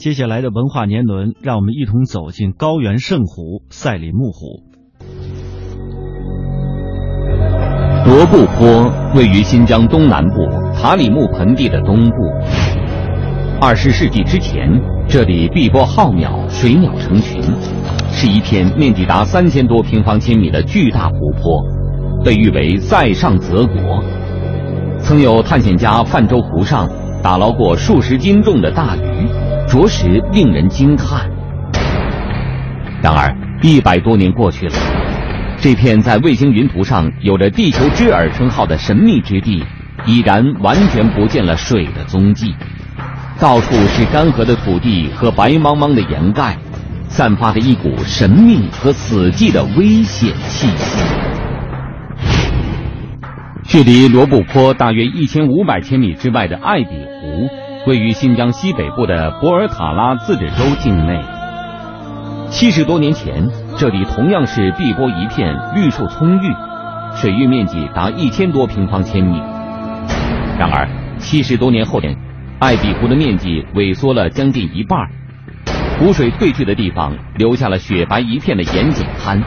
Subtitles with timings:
[0.00, 4.62] 接下来的文化年轮，让我们一同走进高原圣湖赛里木湖。
[8.06, 12.14] 罗布泊位于新疆东南部塔里木盆地的东部。
[13.60, 14.70] 二十世纪之前，
[15.08, 17.42] 这里碧波浩渺，水鸟成群，
[18.12, 21.60] 是一片面积达三千多平方千米的巨大湖泊，
[22.24, 24.00] 被誉为“塞上泽国”。
[25.02, 26.88] 曾有探险家泛舟湖上，
[27.20, 29.47] 打捞过数十斤重的大鱼。
[29.68, 31.30] 着实令人惊叹。
[33.02, 34.74] 然而，一百多年过去了，
[35.60, 39.62] 这片在卫星云图上有着“地球之耳”称号的神秘之地，
[40.06, 42.54] 已然完全不见了水的踪迹。
[43.38, 46.56] 到处是干涸的土地和白茫茫的岩盖，
[47.08, 51.04] 散发着一股神秘和死寂的危险气息。
[53.64, 57.67] 距离罗布泊大约一千五百千米之外的艾比湖。
[57.88, 61.18] 位于新疆西北部的博尔塔拉自治州境内。
[62.50, 63.48] 七十多年前，
[63.78, 66.54] 这里同样是碧波一片，绿树葱郁，
[67.16, 69.38] 水域面积达一千多平方千米。
[70.58, 70.86] 然而，
[71.18, 71.98] 七十多年后，
[72.58, 75.08] 艾比湖的面积萎缩了将近一半，
[75.98, 79.42] 湖水退去的地方留下了雪白一片的盐碱滩。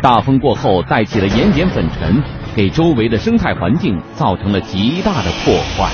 [0.00, 2.22] 大风过后带起的盐碱粉尘，
[2.56, 5.92] 给周围的生态环境造成了极大的破坏。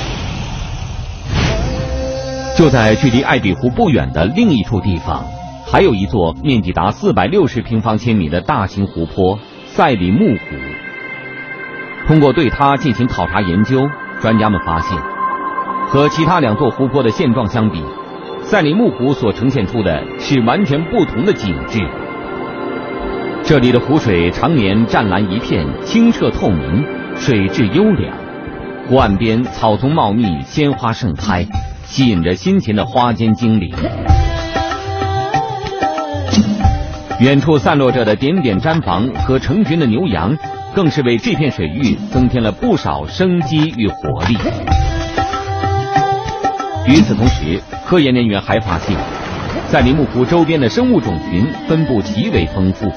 [2.58, 5.24] 就在距离艾比湖不远的另一处地方，
[5.64, 10.56] 还有一座面积达四百六十平方千米的大型湖泊——赛里木湖。
[12.08, 13.88] 通过对它进行考察研究，
[14.20, 14.98] 专家们发现，
[15.86, 17.80] 和其他两座湖泊的现状相比，
[18.42, 21.78] 赛里木湖所呈现出的是完全不同的景致。
[23.44, 28.12] 这里的湖水常年湛蓝一片，清澈透明，水质优良，
[28.88, 31.46] 湖岸边草丛茂密，鲜花盛开。
[31.88, 33.74] 吸引着辛勤的花间精灵。
[37.20, 40.36] 远处散落着的点点毡房和成群的牛羊，
[40.74, 44.36] 更是为这片水域增添了不少生机与活力。
[46.86, 48.96] 与此同时，科研人员还发现，
[49.68, 52.92] 赛里木湖周边的生物种群分布极为丰富。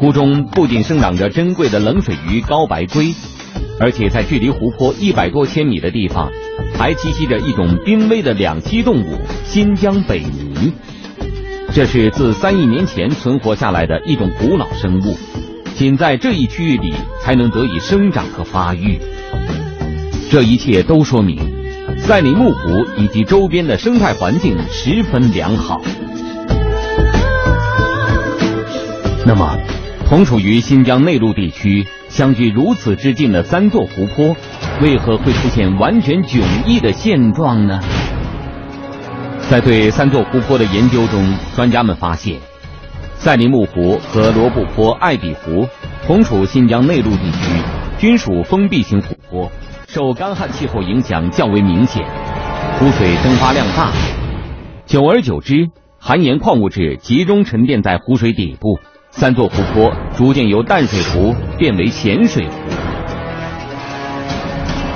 [0.00, 3.14] 湖中不仅生长着珍贵的冷水鱼高白鲑，
[3.80, 6.30] 而且在距离湖泊一百多千米的地方。
[6.76, 10.72] 还栖息着一种濒危的两栖动物——新疆北鲵。
[11.72, 15.16] 这是自三亿年前存活下来的一种古老生物，
[15.74, 18.98] 仅在这一区域里才能得以生长和发育。
[20.30, 21.38] 这一切都说明，
[21.98, 25.80] 赛里木湖以及周边的生态环境十分良好。
[29.26, 29.58] 那么，
[30.08, 31.84] 同处于新疆内陆地区、
[32.18, 34.34] 相距如此之近的三座湖泊。
[34.82, 37.78] 为何会出现完全迥异的现状呢？
[39.48, 41.24] 在对三座湖泊的研究中，
[41.54, 42.40] 专家们发现，
[43.14, 45.68] 赛里木湖和罗布泊、艾比湖
[46.04, 47.38] 同处新疆内陆地区，
[48.00, 49.52] 均属封闭型湖泊，
[49.86, 52.04] 受干旱气候影响较为明显，
[52.80, 53.92] 湖水蒸发量大，
[54.86, 55.68] 久而久之，
[56.00, 58.80] 含盐矿物质集中沉淀在湖水底部，
[59.18, 62.54] 三座湖泊逐渐由淡水湖变为咸水湖。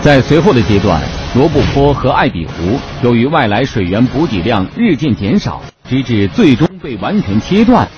[0.01, 1.03] 在随后的阶段，
[1.35, 7.89] 罗布泊和艾比湖由于外来水源补给量日渐减少，直至最终被完全切断，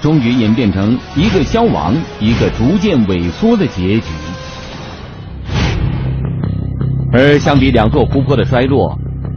[0.00, 4.06] 终于演变成一个消亡、一个逐渐萎缩的结局。
[7.12, 8.96] 而相比两座湖泊的衰落，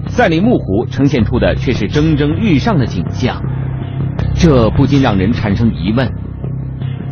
[0.09, 3.41] 赛里木湖呈现出的却是蒸蒸日上的景象，
[4.35, 6.07] 这不禁让人产生疑问：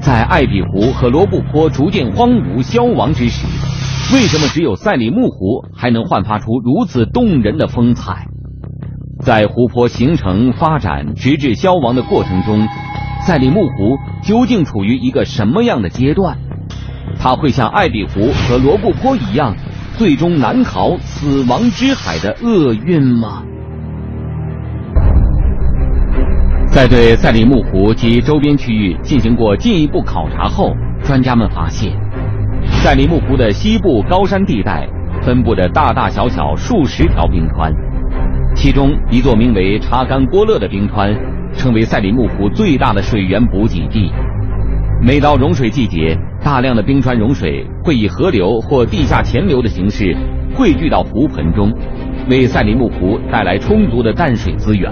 [0.03, 3.47] 在艾比湖和罗布泊逐渐荒芜消亡之时。
[4.13, 8.27] 为什么只有赛里木湖还能焕发出如此动人的风采？
[9.21, 12.67] 在湖泊形成、发展直至消亡的过程中，
[13.25, 16.37] 赛里木湖究竟处于一个什么样的阶段？
[17.17, 19.55] 它会像艾比湖和罗布泊一样，
[19.97, 23.43] 最终难逃死亡之海的厄运吗？
[26.73, 30.73] 在对赛里木湖及周边区域进行过进一步考察后，
[31.03, 31.91] 专家们发现。
[32.65, 34.89] 赛里木湖的西部高山地带
[35.21, 37.71] 分布着大大小小数十条冰川，
[38.55, 41.15] 其中一座名为查干郭勒的冰川，
[41.53, 44.11] 成为赛里木湖最大的水源补给地。
[44.99, 50.17] 每到融水季节，大量的冰川融水会以河流或地下潜流的形式
[50.55, 51.71] 汇聚到湖盆中，
[52.31, 54.91] 为赛里木湖带来充足的淡水资源。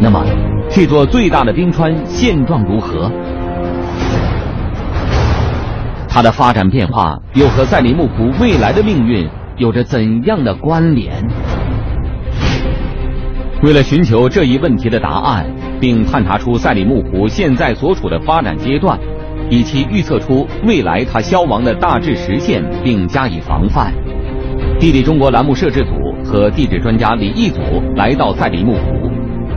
[0.00, 0.24] 那么，
[0.70, 3.10] 这座最大的冰川现状如何？
[6.08, 11.12] 它的发展变化又和赛里木湖未来的命运有着怎样的关联？
[13.62, 15.46] 为了寻求这一问题的答案，
[15.80, 18.98] 并探查出赛里木湖现在所处的发展阶段，
[19.48, 23.92] 以及预测出未来它消亡的大致时限，并加以防范，
[24.78, 27.60] 地理中国栏目摄制组和地质专家李毅组
[27.96, 29.03] 来到赛里木湖，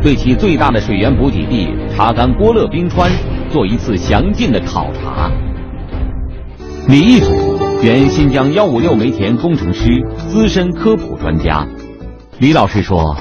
[0.02, 3.12] 对其最大的水源补给地查干郭勒冰川
[3.52, 5.32] 做一次详尽的考察。
[6.88, 9.86] 李毅祖原新疆幺五六煤田工程师，
[10.30, 11.68] 资深科普专家。
[12.40, 13.18] 李老师说。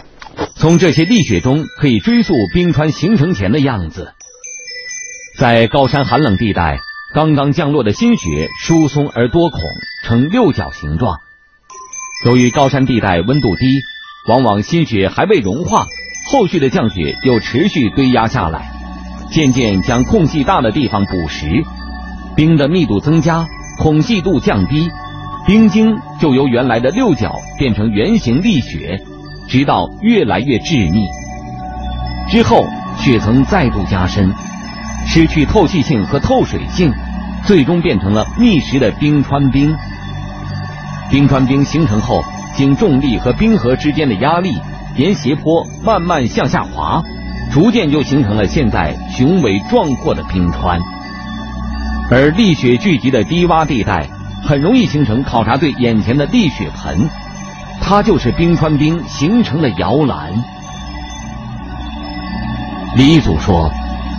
[0.59, 4.15] 从这些砾雪中可以追溯冰川形成前的样子。
[5.39, 6.79] 在高山寒冷地带，
[7.15, 9.61] 刚刚降落的新雪疏松而多孔，
[10.05, 11.19] 呈六角形状。
[12.25, 13.67] 由于高山地带温度低，
[14.29, 15.87] 往往新雪还未融化，
[16.27, 18.71] 后续的降雪又持续堆压下来，
[19.31, 21.65] 渐渐将空隙大的地方补实，
[22.35, 23.47] 冰的密度增加，
[23.79, 24.91] 孔隙度降低，
[25.47, 29.01] 冰晶就由原来的六角变成圆形砾雪。
[29.49, 31.07] 直到越来越致密，
[32.29, 32.67] 之后
[32.99, 34.35] 雪层再度加深，
[35.07, 36.93] 失去透气性和透水性，
[37.45, 39.73] 最终变成了密实的冰川冰。
[41.13, 42.25] 冰川冰形成后，
[42.57, 44.59] 经重力和冰河之间的压力，
[44.97, 47.03] 沿斜坡慢慢向下滑，
[47.53, 50.81] 逐渐就形成了现在雄伟壮阔的冰川。
[52.11, 54.09] 而砾雪聚集的低洼地带，
[54.43, 57.09] 很容易形成考察队眼前的砾雪盆。
[57.81, 60.33] 它就是冰川冰形成的摇篮。
[62.97, 63.71] 李一祖说，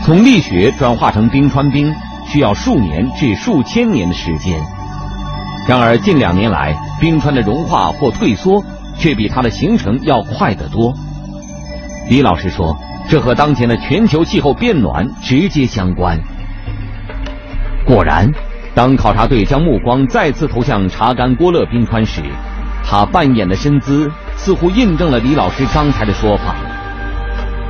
[0.06, 1.92] 从砾雪转化成冰川冰
[2.28, 4.62] 需要数年至数千年的时间。
[5.68, 8.64] 然而近两年来，冰川的融化或退缩
[8.98, 10.94] 却比它的形成要快得多。
[12.10, 12.76] 李老师说，
[13.10, 16.20] 这和当前的全球气候变暖直接相关。
[17.86, 18.30] 果然，
[18.74, 22.22] 当考察队将目光再次投向查干郭勒冰川时，
[22.84, 26.56] 他扮演的身姿似乎印证了李老师刚才的说法。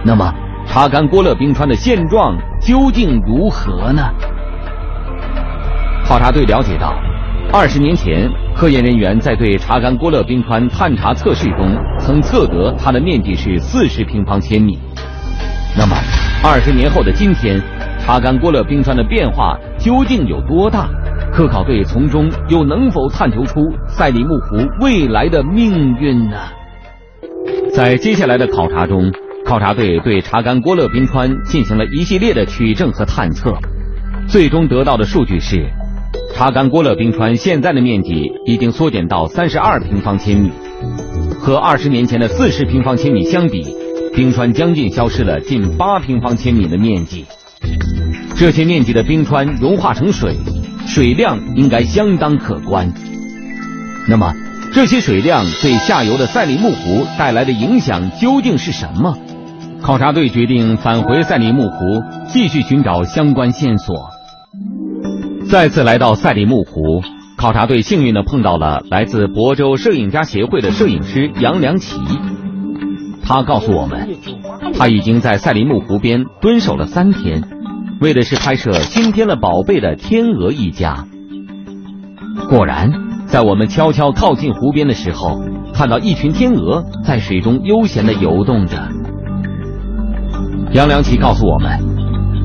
[0.04, 0.34] 那么，
[0.68, 4.04] 查干郭勒冰川的现状究竟如何呢？
[6.06, 6.94] 考察队了解到，
[7.52, 14.80] 二十年前，科研人员在对查干郭勒冰川探查测试中，曾测得它的面积是四十平方千米。
[15.78, 15.96] 那么，
[16.44, 17.62] 二十年后的今天，
[18.00, 20.90] 查干郭勒冰川的变化究竟有多大？
[21.32, 26.38] 科考队从中又能否探求出赛里木湖未来的命运呢？
[27.76, 29.12] 在接下来的考察中，
[29.46, 33.54] 考察队对查干郭勒冰川进行了一系列的取证和探测，
[34.28, 35.70] 最终得到的数据是，
[36.36, 40.52] 查干郭勒冰川现在的面积已经缩减到三十二平方千米，
[41.40, 43.76] 和二十年前的四十平方千米相比，
[44.14, 47.26] 冰川将近消失了近八平方千米的面积。
[48.36, 50.36] 这些面积的冰川融化成水。
[50.88, 52.94] 水量应该相当可观。
[54.08, 54.34] 那么，
[54.74, 59.18] 这些水量对下游的赛里木湖带来的影响究竟是什么？
[59.82, 64.17] 考察队决定返回赛里木湖，继续寻找相关线索。
[65.50, 67.02] 再次来到赛里木湖，
[67.38, 71.98] 考察队幸运的碰到了来自亳州摄影家协会的摄影师杨良奇。
[73.24, 74.10] 他告诉我们，
[74.78, 77.42] 他已经在赛里木湖边蹲守了三天。
[78.02, 81.06] 为的是拍摄新添了宝贝的天鹅一家。
[82.50, 82.92] 果然，
[83.26, 85.42] 在我们悄悄靠近湖边的时候，
[85.74, 88.78] 看到一群天鹅在水中悠闲的游动着。
[90.74, 91.97] 杨良奇告诉我们，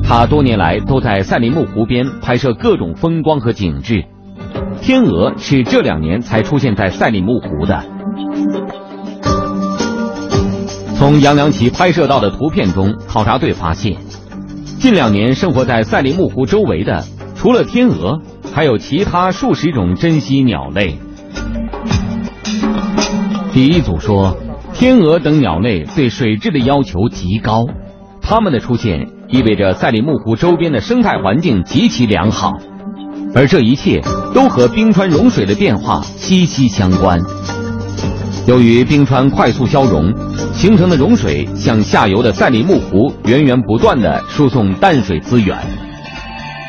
[0.05, 4.03] 他多年来都在赛里木湖边拍摄各种风光和景致，
[4.81, 7.83] 天鹅是这两年才出现在赛里木湖的。
[10.95, 13.97] 从杨良奇拍摄到的图片中，考察队发现。
[14.79, 17.03] 近两年，生活在赛里木湖周围的，
[17.35, 18.21] 除了天鹅，
[18.53, 20.97] 还有其他数十种珍稀鸟类。
[23.51, 24.37] 第一组说，
[24.73, 27.65] 天鹅等鸟类对水质的要求极高，
[28.21, 32.53] 它们的出现意味着赛里木湖周边的生态环境极其良好，
[33.33, 33.99] 而这一切
[34.31, 37.19] 都和冰川融水的变化息息相关。
[38.45, 40.13] 由于冰川快速消融。
[40.55, 45.57] 形成的融水向下游的赛里木湖源源不断的输送淡水资源，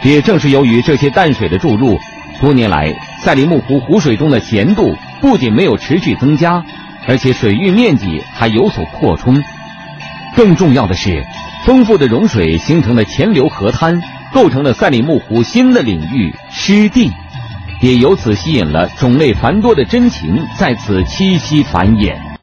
[0.03, 1.97] 也正是由于这些淡水的注入，
[2.41, 2.93] 多年来
[3.23, 6.65] 赛里木湖湖水中的咸度不仅没有持续增加，
[7.07, 9.41] 而且水域面积还有所扩充。
[10.35, 11.23] 更重要的是，
[11.65, 14.03] 丰富的融水形成了潜流河滩，
[14.35, 17.11] 构成了赛里木湖新的领域湿地，
[17.81, 22.19] 也由此吸引了种类繁多的真禽在此栖息繁衍。